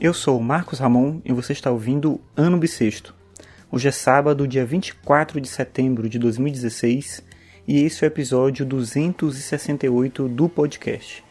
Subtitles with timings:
[0.00, 3.14] Eu sou Marcos Ramon e você está ouvindo Ano Bissexto.
[3.70, 7.22] Hoje é sábado, dia 24 de setembro de 2016
[7.68, 11.22] e esse é o episódio 268 do podcast.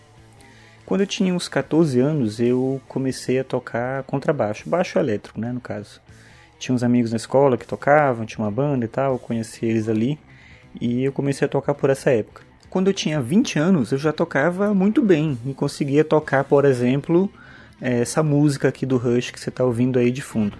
[0.85, 5.59] Quando eu tinha uns 14 anos, eu comecei a tocar contrabaixo, baixo elétrico, né, no
[5.59, 5.99] caso.
[6.59, 9.89] Tinha uns amigos na escola que tocavam, tinha uma banda e tal, eu conheci eles
[9.89, 10.19] ali
[10.79, 12.43] e eu comecei a tocar por essa época.
[12.69, 17.31] Quando eu tinha 20 anos, eu já tocava muito bem e conseguia tocar, por exemplo,
[17.81, 20.57] essa música aqui do Rush que você está ouvindo aí de fundo.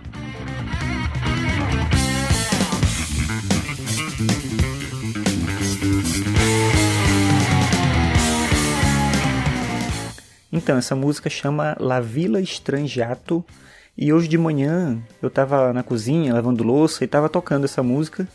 [10.51, 13.45] Então, essa música chama La Villa Estrangiato.
[13.97, 18.27] E hoje de manhã eu estava na cozinha lavando louça e estava tocando essa música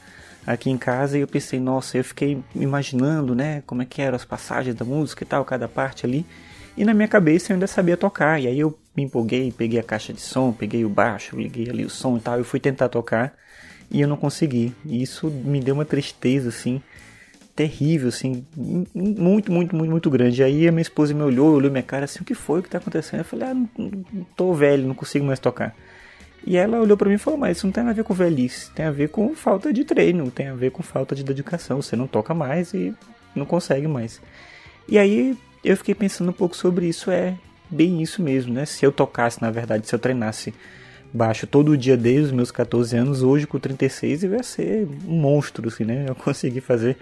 [0.47, 4.14] aqui em casa e eu pensei, nossa, eu fiquei imaginando, né, como é que eram
[4.14, 6.27] as passagens da música e tal, cada parte ali.
[6.77, 8.41] E na minha cabeça eu ainda sabia tocar.
[8.41, 11.84] E aí eu me empolguei, peguei a caixa de som, peguei o baixo, liguei ali
[11.84, 13.34] o som e tal, eu fui tentar tocar
[13.91, 14.75] e eu não consegui.
[14.84, 16.83] E isso me deu uma tristeza assim
[17.55, 20.42] terrível, assim, muito, muito, muito, muito grande.
[20.42, 22.69] Aí a minha esposa me olhou, olhou minha cara assim, o que foi, o que
[22.69, 23.20] tá acontecendo?
[23.20, 25.75] Eu falei, ah, não, não tô velho, não consigo mais tocar.
[26.47, 28.12] E ela olhou para mim e falou, mas isso não tem nada a ver com
[28.12, 31.81] velhice, tem a ver com falta de treino, tem a ver com falta de dedicação,
[31.81, 32.92] você não toca mais e
[33.34, 34.20] não consegue mais.
[34.88, 37.34] E aí eu fiquei pensando um pouco sobre isso, é
[37.70, 38.67] bem isso mesmo, né?
[38.67, 40.55] Se eu tocasse, na verdade, se eu treinasse
[41.12, 45.21] baixo todo dia desde os meus 14 anos, hoje com 36 eu ia ser um
[45.21, 46.06] monstro, assim, né?
[46.09, 46.97] Eu consegui fazer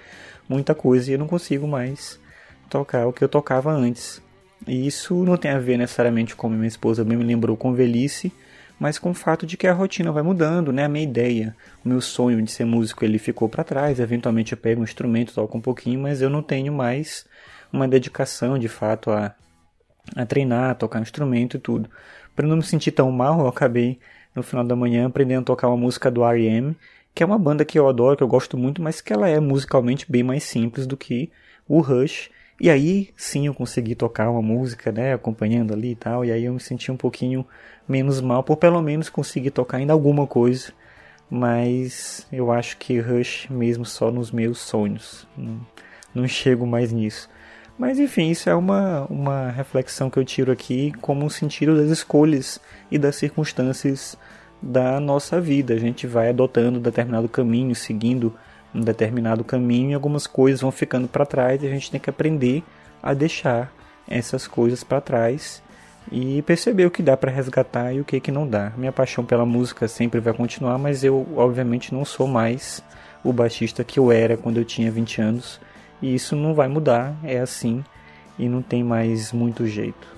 [0.48, 2.20] muita coisa e eu não consigo mais
[2.68, 4.22] tocar o que eu tocava antes.
[4.66, 8.32] E isso não tem a ver necessariamente como minha esposa me lembrou com velhice,
[8.78, 10.84] mas com o fato de que a rotina vai mudando, né?
[10.84, 13.98] A minha ideia, o meu sonho de ser músico, ele ficou para trás.
[13.98, 17.24] Eventualmente eu pego um instrumento, toco um pouquinho, mas eu não tenho mais
[17.72, 19.34] uma dedicação de fato a,
[20.14, 21.88] a treinar, a tocar um instrumento e tudo.
[22.34, 23.98] Para não me sentir tão mal, eu acabei
[24.34, 26.76] no final da manhã aprendendo a tocar uma música do R.E.M.,
[27.14, 29.38] que é uma banda que eu adoro, que eu gosto muito, mas que ela é
[29.38, 31.30] musicalmente bem mais simples do que
[31.68, 32.30] o Rush.
[32.58, 36.44] E aí sim eu consegui tocar uma música, né, acompanhando ali e tal, e aí
[36.44, 37.46] eu me senti um pouquinho
[37.88, 40.72] menos mal por pelo menos conseguir tocar ainda alguma coisa.
[41.28, 45.26] Mas eu acho que Rush mesmo só nos meus sonhos.
[45.36, 45.66] Não,
[46.14, 47.28] não chego mais nisso.
[47.78, 51.90] Mas enfim, isso é uma, uma reflexão que eu tiro aqui como um sentido das
[51.90, 52.60] escolhas
[52.90, 54.16] e das circunstâncias
[54.60, 55.74] da nossa vida.
[55.74, 58.32] A gente vai adotando determinado caminho, seguindo
[58.74, 62.10] um determinado caminho e algumas coisas vão ficando para trás e a gente tem que
[62.10, 62.62] aprender
[63.02, 63.72] a deixar
[64.08, 65.62] essas coisas para trás
[66.10, 68.72] e perceber o que dá para resgatar e o que que não dá.
[68.76, 72.82] Minha paixão pela música sempre vai continuar, mas eu obviamente não sou mais
[73.22, 75.60] o baixista que eu era quando eu tinha 20 anos
[76.02, 77.82] e isso não vai mudar, é assim
[78.38, 80.08] e não tem mais muito jeito.